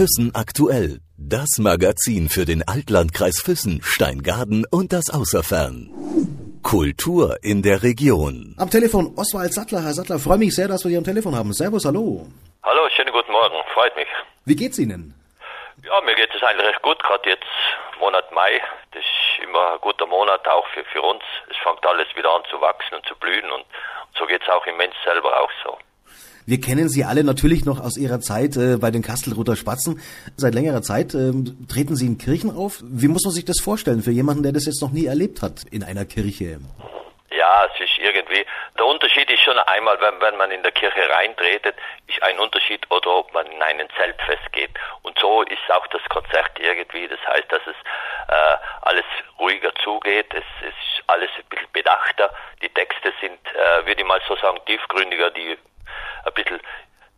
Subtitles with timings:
[0.00, 1.00] Füssen aktuell.
[1.18, 5.92] Das Magazin für den Altlandkreis Füssen, Steingaden und das Außerfern.
[6.62, 8.56] Kultur in der Region.
[8.56, 9.84] Am Telefon Oswald Sattler.
[9.84, 11.52] Herr Sattler, freue mich sehr, dass wir Sie am Telefon haben.
[11.52, 12.24] Servus, hallo.
[12.62, 14.08] Hallo, schönen guten Morgen, freut mich.
[14.46, 15.12] Wie geht's Ihnen?
[15.84, 17.52] Ja, mir geht es eigentlich recht gut, gerade jetzt
[18.00, 18.56] Monat Mai.
[18.92, 21.22] Das ist immer ein guter Monat auch für, für uns.
[21.50, 23.66] Es fängt alles wieder an zu wachsen und zu blühen und
[24.16, 25.76] so geht's auch im Mensch selber auch so.
[26.46, 30.00] Wir kennen Sie alle natürlich noch aus Ihrer Zeit äh, bei den Kastelruther Spatzen.
[30.36, 32.80] Seit längerer Zeit ähm, treten Sie in Kirchen auf.
[32.82, 35.64] Wie muss man sich das vorstellen für jemanden, der das jetzt noch nie erlebt hat
[35.70, 36.58] in einer Kirche?
[37.30, 38.44] Ja, es ist irgendwie,
[38.76, 42.84] der Unterschied ist schon einmal, wenn, wenn man in der Kirche reintretet, ist ein Unterschied
[42.90, 44.70] oder ob man in einen Zeltfest geht.
[45.02, 47.06] Und so ist auch das Konzert irgendwie.
[47.06, 47.76] Das heißt, dass es
[48.28, 49.04] äh, alles
[49.38, 52.30] ruhiger zugeht, es, es ist alles ein bisschen bedachter.
[52.62, 55.56] Die Texte sind, äh, würde ich mal so sagen, tiefgründiger, die
[56.24, 56.60] ein bisschen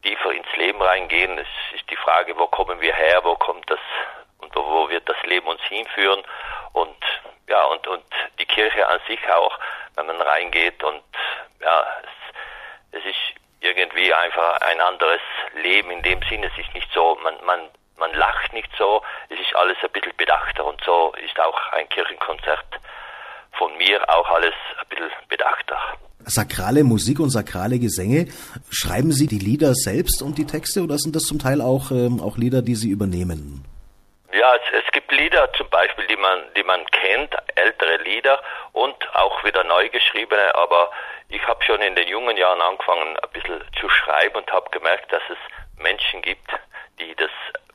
[0.03, 1.39] tiefer ins Leben reingehen.
[1.39, 3.81] Es ist die Frage, wo kommen wir her, wo kommt das
[4.39, 6.23] und wo, wird das Leben uns hinführen
[6.73, 6.97] und
[7.49, 8.05] ja und und
[8.39, 9.59] die Kirche an sich auch,
[9.95, 11.03] wenn man reingeht und
[11.61, 15.21] ja es, es ist irgendwie einfach ein anderes
[15.55, 16.51] Leben in dem Sinne.
[16.53, 20.17] Es ist nicht so, man man man lacht nicht so, es ist alles ein bisschen
[20.17, 22.81] bedachter und so ist auch ein Kirchenkonzert
[23.63, 25.79] von mir auch alles ein bisschen bedachter
[26.25, 28.27] sakrale Musik und sakrale Gesänge.
[28.71, 32.21] Schreiben Sie die Lieder selbst und die Texte oder sind das zum Teil auch, ähm,
[32.21, 33.65] auch Lieder, die Sie übernehmen?
[34.33, 38.41] Ja, es, es, gibt Lieder zum Beispiel, die man, die man kennt, ältere Lieder
[38.73, 40.93] und auch wieder neu geschriebene, aber
[41.29, 45.13] ich habe schon in den jungen Jahren angefangen, ein bisschen zu schreiben und habe gemerkt,
[45.13, 46.51] dass es Menschen gibt,
[47.01, 47.31] die das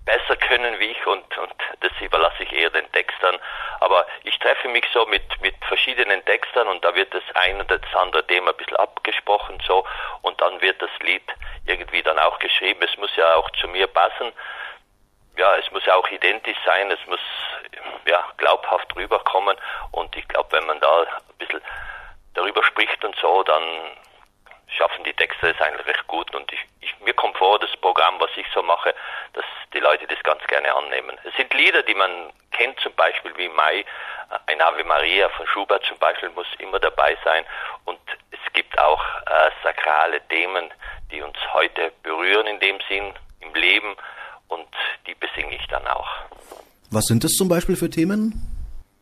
[0.08, 3.38] besser können wie ich und, und das überlasse ich eher den Textern.
[3.82, 7.78] Aber ich treffe mich so mit, mit verschiedenen Textern und da wird das ein oder
[7.78, 9.86] das andere Thema ein bisschen abgesprochen so
[10.22, 11.24] und dann wird das Lied
[11.66, 12.82] irgendwie dann auch geschrieben.
[12.82, 14.32] Es muss ja auch zu mir passen.
[15.38, 17.20] Ja, es muss ja auch identisch sein, es muss
[18.08, 19.58] ja glaubhaft rüberkommen
[19.92, 21.62] und ich glaube, wenn man da ein bisschen
[22.34, 23.62] darüber spricht und so, dann
[24.68, 26.66] schaffen die Texte es eigentlich recht gut und ich,
[27.08, 28.94] mir kommt vor, das Programm, was ich so mache,
[29.34, 31.18] dass die Leute das ganz gerne annehmen.
[31.24, 32.12] Es sind Lieder, die man
[32.52, 33.86] kennt, zum Beispiel wie Mai,
[34.46, 37.46] ein Ave Maria von Schubert zum Beispiel muss immer dabei sein
[37.86, 38.00] und
[38.32, 40.70] es gibt auch äh, sakrale Themen,
[41.10, 43.96] die uns heute berühren in dem Sinn im Leben
[44.50, 44.68] und
[45.08, 46.10] die besinge ich dann auch.
[46.92, 48.34] Was sind das zum Beispiel für Themen?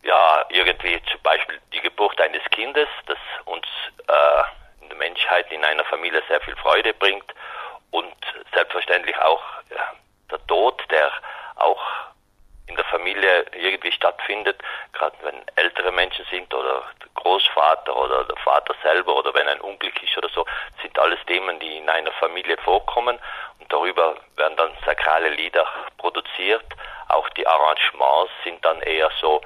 [0.04, 3.66] Ja, irgendwie zum Beispiel die Geburt eines Kindes, das uns
[4.08, 7.26] äh, Menschheit in einer Familie sehr viel Freude bringt
[7.96, 8.16] und
[8.54, 9.94] selbstverständlich auch ja,
[10.30, 11.12] der Tod, der
[11.56, 11.82] auch
[12.68, 14.62] in der Familie irgendwie stattfindet,
[14.92, 19.62] gerade wenn ältere Menschen sind oder der Großvater oder der Vater selber oder wenn ein
[19.62, 20.46] Unglück ist oder so,
[20.82, 23.18] sind alles Themen, die in einer Familie vorkommen
[23.60, 25.66] und darüber werden dann sakrale Lieder
[25.98, 26.66] produziert.
[27.10, 29.42] Auch die Arrangements sind dann eher so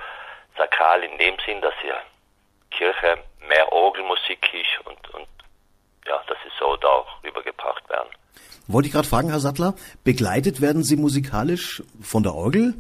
[0.58, 2.02] sakral in dem Sinn, dass hier
[2.72, 5.28] Kirche mehr Orgelmusik ist und, und
[6.10, 8.10] ja, das ist so da rübergebracht werden.
[8.68, 12.74] Wollte ich gerade fragen, Herr Sattler, begleitet werden Sie musikalisch von der Orgel?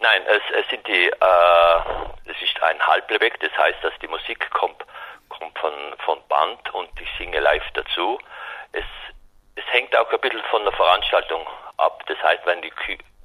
[0.00, 1.76] Nein, es, es sind die, äh,
[2.24, 4.82] es ist ein Halblebeck, das heißt, dass die Musik kommt,
[5.28, 5.72] kommt von,
[6.04, 8.18] von Band und ich singe live dazu.
[8.72, 8.84] Es,
[9.56, 11.46] es hängt auch ein bisschen von der Veranstaltung
[11.76, 12.02] ab.
[12.06, 12.72] Das heißt, wenn die,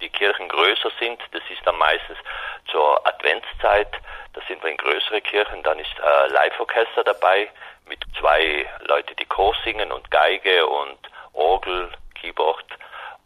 [0.01, 2.17] die Kirchen größer sind, das ist dann meistens
[2.67, 3.91] zur Adventszeit,
[4.35, 7.49] da sind wir in größere Kirchen, dann ist äh, Live-Orchester dabei
[7.87, 10.97] mit zwei Leute, die Chor singen und Geige und
[11.33, 12.65] Orgel, Keyboard,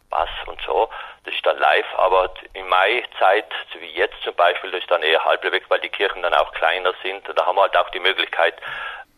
[0.08, 0.88] Bass und so.
[1.24, 5.02] Das ist dann live, aber in Mai-Zeit, so wie jetzt zum Beispiel, das ist dann
[5.02, 7.26] eher halb weg, weil die Kirchen dann auch kleiner sind.
[7.34, 8.54] Da haben wir halt auch die Möglichkeit,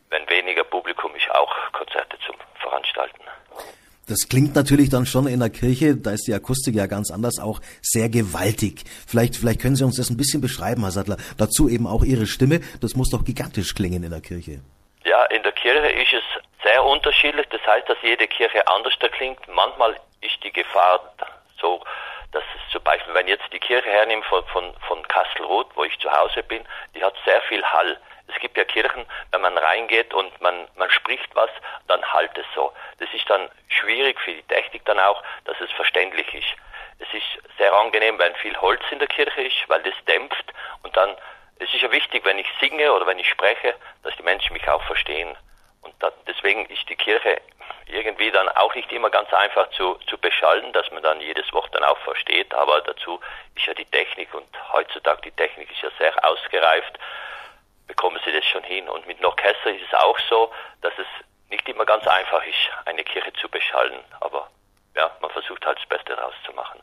[0.09, 3.23] wenn weniger Publikum ist, auch Konzerte zu veranstalten.
[4.09, 7.39] Das klingt natürlich dann schon in der Kirche, da ist die Akustik ja ganz anders,
[7.39, 8.83] auch sehr gewaltig.
[9.07, 11.17] Vielleicht, vielleicht können Sie uns das ein bisschen beschreiben, Herr Sattler.
[11.39, 12.61] Dazu eben auch Ihre Stimme.
[12.81, 14.61] Das muss doch gigantisch klingen in der Kirche.
[15.05, 16.23] Ja, in der Kirche ist es
[16.65, 17.47] sehr unterschiedlich.
[17.51, 19.41] Das heißt, dass jede Kirche anders klingt.
[19.49, 21.01] Manchmal ist die Gefahr
[21.61, 21.81] so,
[22.33, 25.97] dass es zum Beispiel, wenn jetzt die Kirche hernimmt von, von, von Kastelruth, wo ich
[26.01, 26.63] zu Hause bin,
[26.95, 27.97] die hat sehr viel Hall.
[28.29, 31.51] Es gibt ja Kirchen, wenn man reingeht und man, man spricht was,
[31.89, 32.73] dann halt es so.
[32.99, 36.49] Das ist dann schwierig für die Technik dann auch, dass es verständlich ist.
[36.99, 40.53] Es ist sehr angenehm, wenn viel Holz in der Kirche ist, weil das dämpft
[40.83, 41.17] und dann
[41.63, 44.69] es ist ja wichtig, wenn ich singe oder wenn ich spreche, dass die Menschen mich
[44.69, 45.37] auch verstehen.
[45.83, 47.41] Und da, deswegen ist die Kirche
[47.87, 51.69] irgendwie dann auch nicht immer ganz einfach zu, zu beschallen, dass man dann jedes Wort
[51.73, 52.53] dann auch versteht.
[52.55, 53.21] Aber dazu
[53.55, 56.99] ist ja die Technik und heutzutage die Technik ist ja sehr ausgereift,
[57.87, 58.89] bekommen sie das schon hin.
[58.89, 60.51] Und mit einem Orchester ist es auch so,
[60.81, 61.07] dass es
[61.51, 64.01] nicht immer ganz einfach ist, eine Kirche zu beschallen.
[64.21, 64.49] Aber
[64.97, 66.81] ja, man versucht halt das Beste daraus zu machen.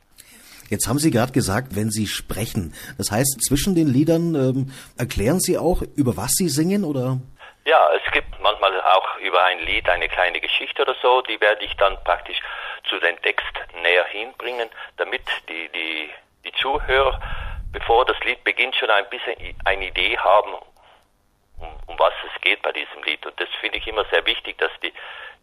[0.70, 2.76] Jetzt haben Sie gerade gesagt, wenn Sie sprechen.
[2.98, 7.18] Das heißt, zwischen den Liedern ähm, erklären Sie auch, über was Sie singen oder?
[7.66, 11.66] Ja, es gibt manchmal auch über ein Lied eine kleine Geschichte oder so, die werde
[11.66, 12.40] ich dann praktisch
[12.88, 13.52] zu dem Text
[13.82, 16.10] näher hinbringen, damit die, die,
[16.46, 17.20] die Zuhörer,
[17.72, 19.36] bevor das Lied beginnt, schon ein bisschen
[19.66, 20.54] eine Idee haben,
[21.60, 23.26] um, um was es geht bei diesem Lied.
[23.26, 24.94] Und das finde ich immer sehr wichtig, dass die,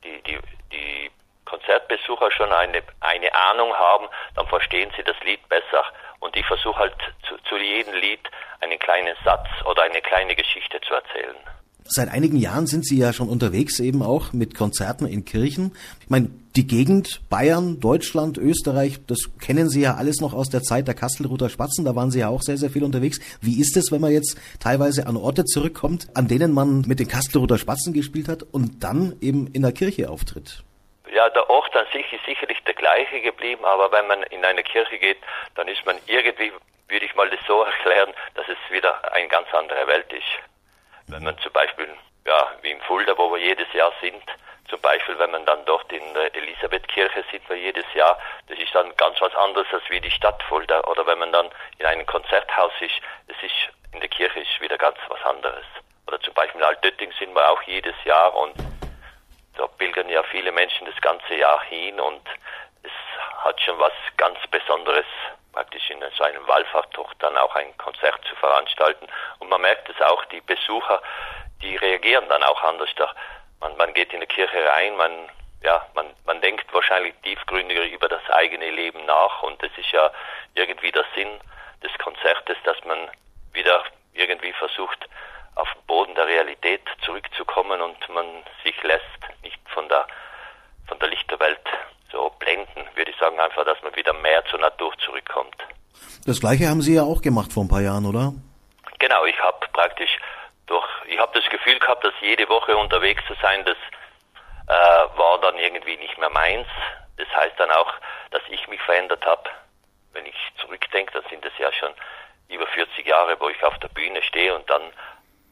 [0.05, 0.39] die, die,
[0.73, 1.11] die
[1.45, 5.85] Konzertbesucher schon eine, eine Ahnung haben, dann verstehen sie das Lied besser.
[6.21, 8.29] Und ich versuche halt zu, zu jedem Lied
[8.61, 11.37] einen kleinen Satz oder eine kleine Geschichte zu erzählen.
[11.89, 15.73] Seit einigen Jahren sind Sie ja schon unterwegs, eben auch mit Konzerten in Kirchen.
[16.01, 20.63] Ich meine, die Gegend Bayern, Deutschland, Österreich, das kennen Sie ja alles noch aus der
[20.63, 21.85] Zeit der Kastelruther Spatzen.
[21.85, 23.21] Da waren Sie ja auch sehr, sehr viel unterwegs.
[23.41, 27.09] Wie ist es, wenn man jetzt teilweise an Orte zurückkommt, an denen man mit den
[27.09, 30.65] Kastelruther Spatzen gespielt hat und dann eben in der Kirche auftritt?
[31.15, 34.63] Ja, der Ort an sich ist sicherlich der gleiche geblieben, aber wenn man in eine
[34.63, 35.19] Kirche geht,
[35.55, 36.53] dann ist man irgendwie,
[36.89, 40.56] würde ich mal das so erklären, dass es wieder eine ganz andere Welt ist.
[41.09, 41.89] Wenn man zum Beispiel,
[42.27, 44.23] ja, wie in Fulda, wo wir jedes Jahr sind,
[44.69, 48.19] zum Beispiel, wenn man dann dort in der Elisabethkirche sind wir jedes Jahr,
[48.49, 50.81] das ist dann ganz was anderes als wie die Stadt Fulda.
[50.85, 51.49] Oder wenn man dann
[51.79, 52.95] in einem Konzerthaus ist,
[53.29, 55.65] es ist, in der Kirche ist wieder ganz was anderes.
[56.09, 58.55] Oder zum Beispiel in Altötting sind wir auch jedes Jahr und
[59.57, 62.23] da pilgern ja viele Menschen das ganze Jahr hin und
[62.83, 62.91] es
[63.45, 65.07] hat schon was ganz Besonderes,
[65.57, 69.07] praktisch in so einem Wallfahrttucht dann auch ein Konzert zu veranstalten.
[69.39, 71.01] Und man merkt es auch, die Besucher,
[71.63, 72.91] die reagieren dann auch anders.
[73.61, 75.31] Man, man geht in die Kirche rein, man,
[75.63, 80.11] ja, man, man denkt wahrscheinlich tiefgründiger über das eigene Leben nach und das ist ja
[80.55, 81.41] irgendwie der Sinn
[81.83, 83.11] des Konzertes, dass man
[83.55, 83.83] wieder
[84.13, 85.09] irgendwie versucht,
[85.55, 88.27] auf den Boden der Realität zurückzukommen und man
[88.63, 89.03] sich lässt
[89.43, 90.07] nicht von der,
[90.87, 91.67] von der Lichterwelt
[92.11, 95.57] so blenden, würde ich sagen einfach, dass man wieder mehr zur Natur zurückkommt.
[96.27, 98.33] Das gleiche haben Sie ja auch gemacht vor ein paar Jahren, oder?
[98.99, 100.19] Genau, ich habe praktisch
[100.67, 103.77] durch, ich habe das Gefühl gehabt, dass jede Woche unterwegs zu sein, das
[104.69, 106.67] äh, war dann irgendwie nicht mehr meins.
[107.17, 107.93] Das heißt dann auch,
[108.31, 109.49] dass ich mich verändert habe.
[110.13, 111.93] Wenn ich zurückdenke, dann sind es ja schon
[112.49, 114.83] über 40 Jahre, wo ich auf der Bühne stehe und dann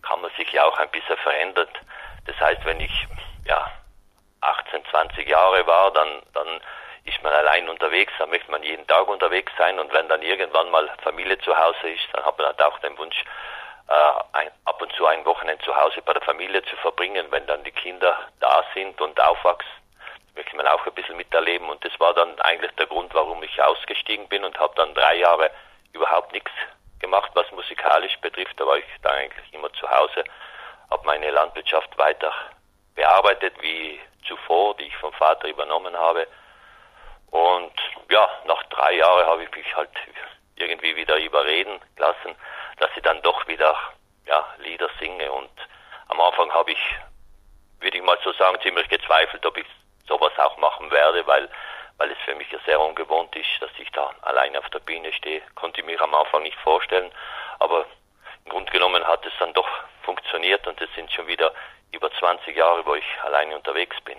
[0.03, 1.71] kann man sich ja auch ein bisschen verändert.
[2.27, 3.06] Das heißt, wenn ich
[3.47, 3.71] ja
[4.44, 6.61] 18, 20 Jahre war, dann, dann
[7.05, 10.70] ist man allein unterwegs, dann möchte man jeden Tag unterwegs sein und wenn dann irgendwann
[10.70, 13.23] mal Familie zu Hause ist, dann hat man halt auch den Wunsch,
[13.88, 17.46] äh, ein, ab und zu ein Wochenende zu Hause bei der Familie zu verbringen, wenn
[17.46, 19.70] dann die Kinder da sind und aufwachsen.
[20.35, 23.62] möchte man auch ein bisschen miterleben und das war dann eigentlich der Grund, warum ich
[23.62, 25.50] ausgestiegen bin und habe dann drei Jahre
[25.93, 26.50] überhaupt nichts
[26.99, 28.58] gemacht, was musikalisch betrifft.
[28.58, 30.25] Da war ich da eigentlich immer zu Hause,
[30.91, 32.32] habe meine Landwirtschaft weiter
[32.94, 36.26] bearbeitet wie zuvor, die ich vom Vater übernommen habe.
[37.31, 37.73] Und
[38.11, 39.91] ja, nach drei Jahren habe ich mich halt
[40.56, 42.35] irgendwie wieder überreden lassen,
[42.79, 43.76] dass ich dann doch wieder
[44.26, 45.31] ja, Lieder singe.
[45.32, 45.50] Und
[46.09, 46.97] am Anfang habe ich,
[47.81, 49.67] würde ich mal so sagen, ziemlich gezweifelt, ob ich
[50.06, 51.49] sowas auch machen werde, weil
[51.99, 55.12] weil es für mich ja sehr ungewohnt ist, dass ich da alleine auf der Bühne
[55.12, 55.43] stehe.
[55.55, 57.11] Konnte ich mir am Anfang nicht vorstellen,
[57.61, 57.87] aber
[58.44, 59.69] im Grunde genommen hat es dann doch
[60.02, 61.52] funktioniert und es sind schon wieder
[61.93, 64.19] über 20 Jahre, wo ich alleine unterwegs bin.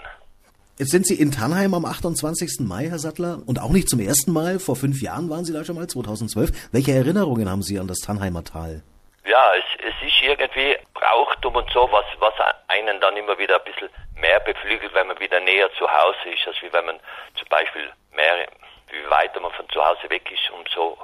[0.77, 2.59] Jetzt sind Sie in Tannheim am 28.
[2.67, 4.59] Mai, Herr Sattler, und auch nicht zum ersten Mal.
[4.59, 6.69] Vor fünf Jahren waren Sie da schon mal, 2012.
[6.73, 8.83] Welche Erinnerungen haben Sie an das Tannheimer Tal?
[9.25, 12.33] Ja, es, es ist irgendwie Brauchtum und so, was, was
[12.67, 13.89] einen dann immer wieder ein bisschen
[14.19, 16.99] mehr beflügelt, wenn man wieder näher zu Hause ist, als wie wenn man
[17.35, 18.45] zum Beispiel mehr,
[18.91, 20.97] wie weiter man von zu Hause weg ist, umso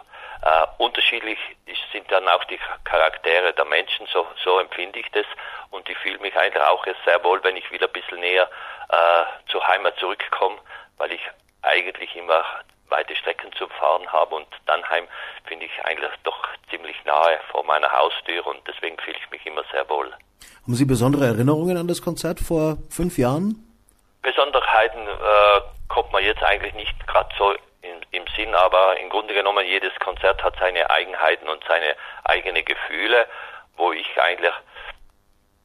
[0.44, 1.38] äh, unterschiedlich
[1.92, 5.26] sind dann auch die Charaktere der Menschen, so, so empfinde ich das
[5.70, 8.50] und ich fühle mich eigentlich auch sehr wohl, wenn ich wieder ein bisschen näher
[8.90, 10.58] äh, zur Heimat zurückkomme,
[10.98, 11.22] weil ich
[11.62, 12.44] eigentlich immer
[12.90, 15.08] weite Strecken zu fahren habe und Dannheim
[15.46, 19.64] finde ich eigentlich doch ziemlich nahe vor meiner Haustür und deswegen fühle ich mich immer
[19.72, 20.12] sehr wohl.
[20.64, 23.68] Haben Sie besondere Erinnerungen an das Konzert vor fünf Jahren?
[24.22, 27.54] Besonderheiten äh, kommt man jetzt eigentlich nicht gerade so
[28.12, 33.28] im Sinn, aber im Grunde genommen jedes Konzert hat seine Eigenheiten und seine eigenen Gefühle,
[33.78, 34.54] wo ich eigentlich,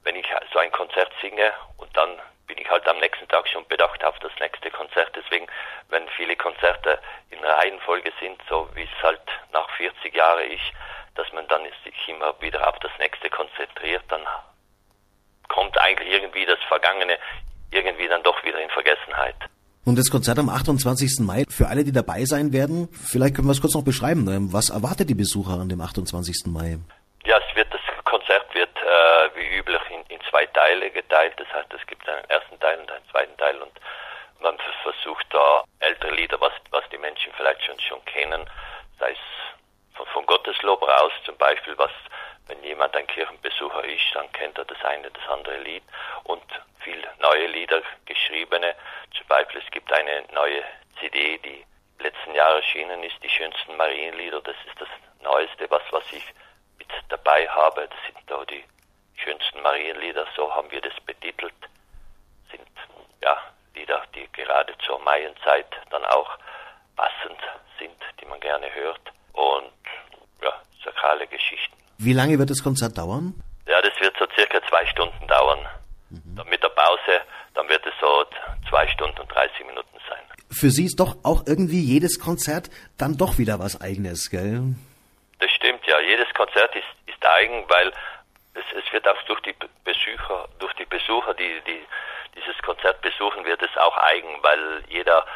[0.03, 3.67] wenn ich so ein Konzert singe und dann bin ich halt am nächsten Tag schon
[3.67, 5.11] bedacht auf das nächste Konzert.
[5.17, 5.47] Deswegen,
[5.89, 7.01] wenn viele Konzerte
[7.31, 9.21] in Reihenfolge sind, so wie es halt
[9.53, 10.63] nach 40 Jahren ist,
[11.17, 14.25] dass man dann sich immer wieder auf das nächste konzentriert, dann
[15.49, 17.19] kommt eigentlich irgendwie das Vergangene
[17.71, 19.37] irgendwie dann doch wieder in Vergessenheit.
[19.87, 21.21] Und das Konzert am 28.
[21.21, 24.27] Mai, für alle, die dabei sein werden, vielleicht können wir es kurz noch beschreiben.
[24.27, 26.51] Ähm, was erwartet die Besucher an dem 28.
[26.51, 26.79] Mai?
[27.25, 31.35] Ja, es wird, das Konzert wird äh, wie üblich in, in, zwei Teile geteilt.
[31.39, 33.71] Das heißt, es gibt einen ersten Teil und einen zweiten Teil und
[34.43, 38.43] Man versucht da ältere Lieder, was, was die Menschen vielleicht schon, schon kennen,
[38.99, 39.23] sei es
[39.95, 41.93] von, von Gotteslob raus zum Beispiel, was
[42.49, 45.83] wenn jemand ein Kirchenbesucher ist, dann kennt er das eine, das andere Lied
[46.25, 46.43] und
[46.81, 48.75] viel neue Lieder geschriebene.
[49.27, 50.63] Beispiel es gibt eine neue
[51.01, 51.65] CD, die
[52.03, 54.41] letzten Jahr erschienen ist, die schönsten Marienlieder.
[54.43, 54.89] Das ist das
[55.23, 56.25] Neueste, was, was ich
[56.79, 57.89] mit dabei habe.
[57.89, 58.65] Das sind da die
[59.17, 61.55] schönsten Marienlieder, so haben wir das betitelt.
[62.51, 62.69] Sind
[63.23, 63.37] ja
[63.75, 66.39] Lieder, die gerade zur Maienzeit dann auch
[66.97, 67.39] passend
[67.79, 69.01] sind, die man gerne hört.
[69.33, 69.73] Und
[70.43, 70.53] ja,
[70.85, 71.77] sakrale Geschichten.
[71.99, 73.35] Wie lange wird das Konzert dauern?
[73.67, 75.67] Ja, das wird so circa zwei Stunden dauern.
[76.11, 76.43] Mhm.
[76.49, 77.21] Mit der Pause,
[77.57, 78.25] dann wird es so
[78.69, 80.23] zwei Stunden und 30 Minuten sein.
[80.51, 84.75] Für Sie ist doch auch irgendwie jedes Konzert dann doch wieder was Eigenes, gell?
[85.41, 85.99] Das stimmt, ja.
[86.01, 87.93] Jedes Konzert ist, ist eigen, weil
[88.55, 91.81] es, es wird auch durch die Besucher, durch die Besucher, die, die
[92.37, 95.27] dieses Konzert besuchen, wird es auch eigen, weil jeder,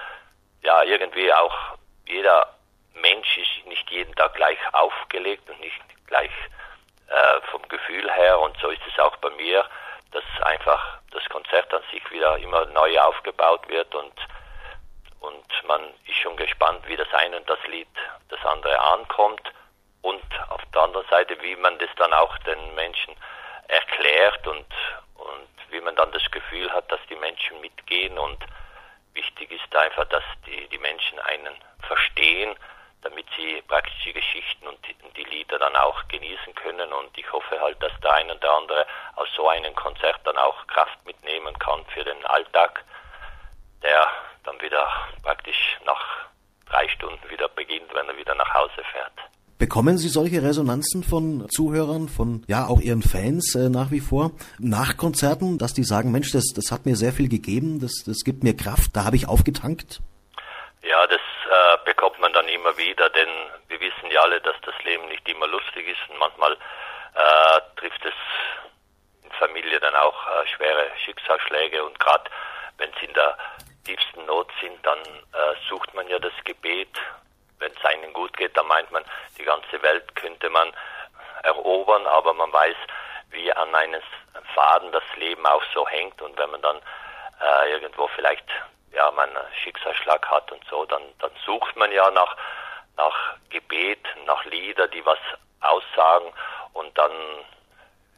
[0.62, 2.54] ja, irgendwie auch, jeder
[2.94, 6.30] Mensch ist nicht jeden Tag gleich aufgelegt und nicht gleich
[7.08, 9.64] äh, vom Gefühl her und so ist es auch bei mir,
[10.12, 14.12] dass einfach das Konzert an sich wieder immer neu aufgebaut wird und
[15.20, 17.88] und man ist schon gespannt, wie das eine und das Lied
[18.28, 19.52] das andere ankommt.
[20.02, 23.14] Und auf der anderen Seite, wie man das dann auch den Menschen
[23.68, 24.66] erklärt und,
[25.16, 28.18] und wie man dann das Gefühl hat, dass die Menschen mitgehen.
[28.18, 28.38] Und
[29.12, 31.54] wichtig ist einfach, dass die, die Menschen einen
[31.86, 32.56] verstehen,
[33.02, 34.94] damit sie praktisch die Geschichten und die,
[35.50, 38.86] Lieder dann auch genießen können und ich hoffe halt, dass der eine und der andere
[39.16, 42.84] aus so einem Konzert dann auch Kraft mitnehmen kann für den Alltag,
[43.82, 44.06] der
[44.44, 44.86] dann wieder
[45.22, 46.00] praktisch nach
[46.68, 49.12] drei Stunden wieder beginnt, wenn er wieder nach Hause fährt.
[49.58, 54.30] Bekommen Sie solche Resonanzen von Zuhörern, von ja auch Ihren Fans äh, nach wie vor
[54.58, 58.24] nach Konzerten, dass die sagen, Mensch, das, das hat mir sehr viel gegeben, das, das
[58.24, 60.00] gibt mir Kraft, da habe ich aufgetankt?
[60.82, 63.28] Ja, das äh, bekommt man dann immer wieder, denn
[63.68, 63.78] wir
[64.10, 68.14] wissen ja alle, dass das Leben nicht immer lustig ist und manchmal äh, trifft es
[69.22, 72.30] in Familie dann auch äh, schwere Schicksalsschläge und gerade
[72.78, 73.36] wenn es in der
[73.84, 76.88] tiefsten Not sind, dann äh, sucht man ja das Gebet.
[77.58, 79.04] Wenn es einem gut geht, dann meint man,
[79.38, 80.72] die ganze Welt könnte man
[81.42, 82.76] erobern, aber man weiß,
[83.30, 84.00] wie an einem
[84.54, 86.80] Faden das Leben auch so hängt und wenn man dann
[87.40, 88.46] äh, irgendwo vielleicht
[88.92, 92.36] ja man einen Schicksalsschlag hat und so, dann dann sucht man ja nach
[92.96, 95.18] nach Gebet, nach Lieder, die was
[95.60, 96.32] aussagen.
[96.72, 97.12] Und dann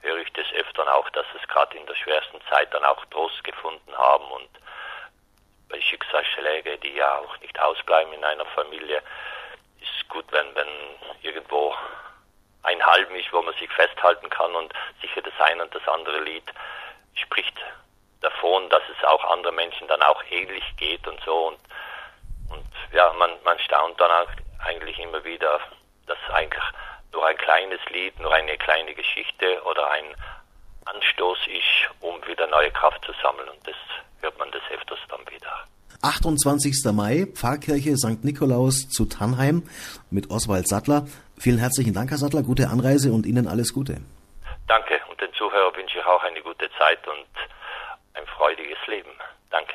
[0.00, 3.42] höre ich das öfter auch, dass es gerade in der schwersten Zeit dann auch Trost
[3.44, 4.24] gefunden haben.
[4.32, 4.48] Und
[5.68, 9.02] bei Schicksalsschläge, die ja auch nicht ausbleiben in einer Familie,
[9.80, 10.68] ist gut, wenn, wenn
[11.22, 11.74] irgendwo
[12.64, 16.20] ein Halm ist, wo man sich festhalten kann und sicher das eine und das andere
[16.20, 16.44] Lied
[17.14, 17.56] spricht
[18.20, 21.48] davon, dass es auch anderen Menschen dann auch ähnlich geht und so.
[21.48, 21.58] Und,
[22.50, 24.30] und ja, man, man staunt dann auch
[24.64, 25.60] eigentlich immer wieder,
[26.06, 26.62] dass eigentlich
[27.12, 30.04] nur ein kleines Lied, nur eine kleine Geschichte oder ein
[30.86, 33.76] Anstoß ist, um wieder neue Kraft zu sammeln und das
[34.20, 35.52] hört man des öfters dann wieder.
[36.02, 36.74] 28.
[36.92, 38.24] Mai, Pfarrkirche St.
[38.24, 39.62] Nikolaus zu Tannheim
[40.10, 41.06] mit Oswald Sattler.
[41.38, 43.98] Vielen herzlichen Dank, Herr Sattler, gute Anreise und Ihnen alles Gute.
[44.66, 47.26] Danke und den Zuhörern wünsche ich auch eine gute Zeit und
[48.14, 49.10] ein freudiges Leben.
[49.50, 49.74] Danke.